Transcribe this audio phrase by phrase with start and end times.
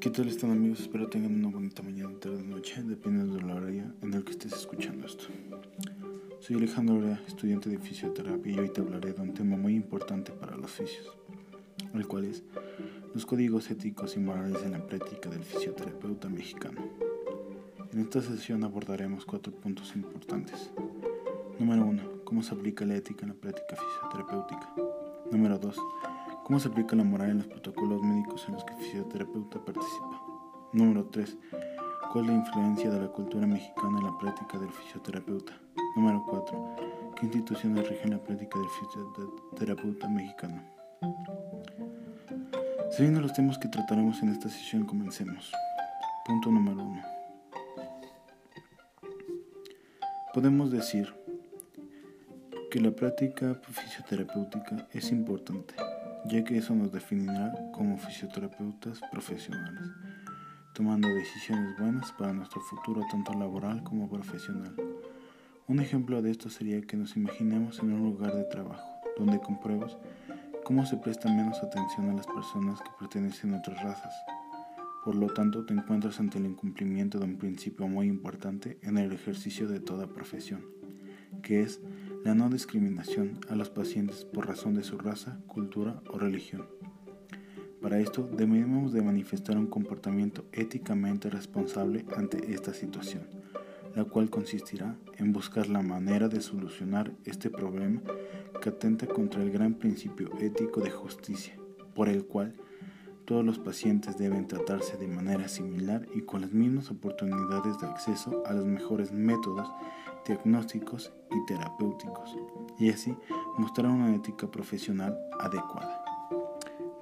[0.00, 0.80] ¿Qué tal están amigos?
[0.80, 5.06] Espero tengan una bonita mañana, tarde, noche, dependiendo del horario en el que estés escuchando
[5.06, 5.24] esto.
[6.38, 10.32] Soy Alejandro Orea, estudiante de fisioterapia y hoy te hablaré de un tema muy importante
[10.32, 11.14] para los fisios,
[11.92, 12.42] el cual es
[13.12, 16.80] los códigos éticos y morales en la práctica del fisioterapeuta mexicano.
[17.92, 20.70] En esta sesión abordaremos cuatro puntos importantes.
[21.58, 22.22] Número 1.
[22.24, 24.72] Cómo se aplica la ética en la práctica fisioterapéutica.
[25.30, 25.76] Número 2
[26.50, 30.20] ¿Cómo se aplica la moral en los protocolos médicos en los que el fisioterapeuta participa?
[30.72, 31.38] Número 3.
[32.12, 35.52] ¿Cuál es la influencia de la cultura mexicana en la práctica del fisioterapeuta?
[35.94, 36.76] Número 4.
[37.14, 40.60] ¿Qué instituciones rigen la práctica del fisioterapeuta mexicano?
[42.90, 45.52] Siguiendo los temas que trataremos en esta sesión, comencemos.
[46.26, 47.02] Punto número 1.
[50.34, 51.14] Podemos decir
[52.72, 55.74] que la práctica fisioterapéutica es importante
[56.26, 59.88] ya que eso nos definirá como fisioterapeutas profesionales,
[60.74, 64.74] tomando decisiones buenas para nuestro futuro tanto laboral como profesional.
[65.66, 69.96] Un ejemplo de esto sería que nos imaginemos en un lugar de trabajo, donde compruebas
[70.64, 74.14] cómo se presta menos atención a las personas que pertenecen a otras razas.
[75.04, 79.12] Por lo tanto, te encuentras ante el incumplimiento de un principio muy importante en el
[79.12, 80.62] ejercicio de toda profesión,
[81.42, 81.80] que es
[82.24, 86.66] la no discriminación a los pacientes por razón de su raza, cultura o religión.
[87.80, 93.22] Para esto debemos de manifestar un comportamiento éticamente responsable ante esta situación,
[93.94, 98.02] la cual consistirá en buscar la manera de solucionar este problema
[98.60, 101.54] que atenta contra el gran principio ético de justicia,
[101.94, 102.54] por el cual
[103.30, 108.42] todos los pacientes deben tratarse de manera similar y con las mismas oportunidades de acceso
[108.44, 109.70] a los mejores métodos
[110.26, 112.36] diagnósticos y terapéuticos,
[112.76, 113.16] y así
[113.56, 116.02] mostrar una ética profesional adecuada.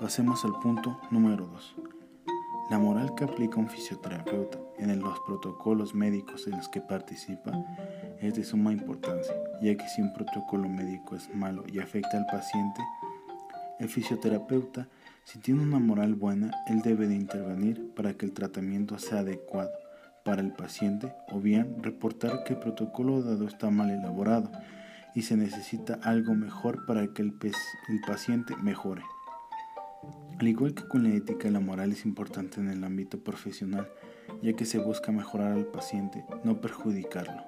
[0.00, 1.76] Pasemos al punto número 2.
[2.70, 7.52] La moral que aplica un fisioterapeuta en los protocolos médicos en los que participa
[8.20, 12.26] es de suma importancia, ya que si un protocolo médico es malo y afecta al
[12.26, 12.80] paciente,
[13.78, 14.88] el fisioterapeuta,
[15.26, 19.72] si tiene una moral buena, él debe de intervenir para que el tratamiento sea adecuado
[20.24, 24.52] para el paciente o bien reportar que el protocolo dado está mal elaborado
[25.16, 29.02] y se necesita algo mejor para que el, el paciente mejore.
[30.38, 33.88] Al igual que con la ética, la moral es importante en el ámbito profesional,
[34.42, 37.42] ya que se busca mejorar al paciente, no perjudicarlo.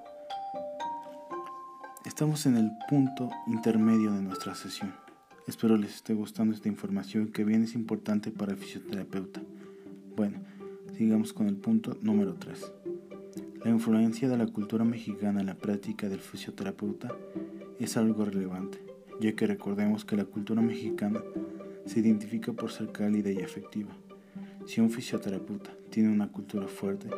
[2.03, 4.93] Estamos en el punto intermedio de nuestra sesión.
[5.49, 9.41] Espero les esté gustando esta información que bien es importante para el fisioterapeuta.
[10.15, 10.37] Bueno,
[10.95, 12.71] Sigamos con el punto número 3.
[13.65, 17.07] La influencia de la cultura mexicana en la práctica del fisioterapeuta
[17.79, 18.77] es algo relevante,
[19.19, 21.19] ya que recordemos que la cultura mexicana
[21.87, 23.89] se identifica por ser cálida y efectiva.
[24.67, 27.09] Si un fisioterapeuta tiene una cultura fuerte,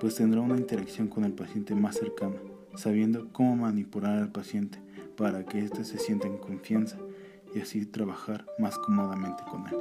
[0.00, 2.36] pues tendrá una interacción con el paciente más cercana,
[2.74, 4.80] sabiendo cómo manipular al paciente
[5.16, 6.98] para que éste se sienta en confianza
[7.56, 9.76] y así trabajar más cómodamente con él.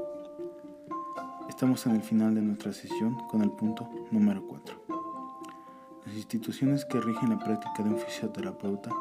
[1.50, 4.86] Estamos en el final de nuestra sesión con el punto número 4.
[6.06, 8.91] Las instituciones que rigen la práctica de un fisioterapeuta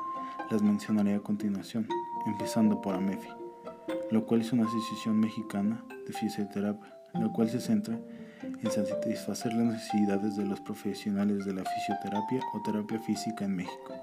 [0.50, 1.86] las mencionaré a continuación,
[2.26, 3.28] empezando por AMEFI,
[4.10, 7.96] lo cual es una asociación mexicana de fisioterapia, la cual se centra
[8.42, 13.94] en satisfacer las necesidades de los profesionales de la fisioterapia o terapia física en México,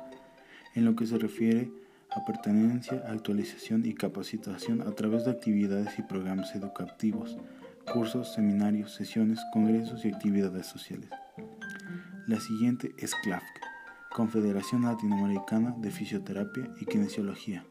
[0.76, 1.70] en lo que se refiere
[2.14, 7.38] a pertenencia, actualización y capacitación a través de actividades y programas educativos
[7.92, 11.10] cursos, seminarios, sesiones, congresos y actividades sociales.
[12.28, 13.46] La siguiente es CLAFC,
[14.14, 17.66] Confederación Latinoamericana de Fisioterapia y Kinesiología.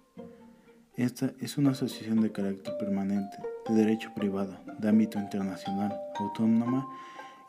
[0.96, 6.86] Esta es una asociación de carácter permanente, de derecho privado, de ámbito internacional, autónoma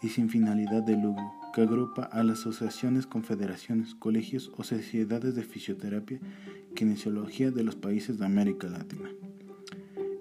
[0.02, 5.44] y sin finalidad de lucro, que agrupa a las asociaciones, confederaciones, colegios o sociedades de
[5.44, 6.20] fisioterapia
[6.72, 9.10] y kinesiología de los países de América Latina.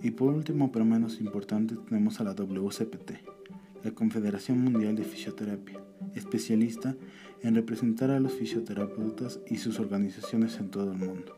[0.02, 3.12] Y por último, pero menos importante, tenemos a la WCPT,
[3.84, 5.78] la Confederación Mundial de Fisioterapia,
[6.14, 6.96] especialista
[7.42, 11.36] en representar a los fisioterapeutas y sus organizaciones en todo el mundo.